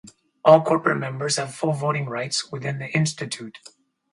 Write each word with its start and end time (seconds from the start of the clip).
All 0.43 0.63
corporate 0.63 0.97
members 0.97 1.35
have 1.35 1.53
full 1.53 1.73
voting 1.73 2.07
rights 2.07 2.51
within 2.51 2.79
the 2.79 2.87
Institute. 2.87 3.59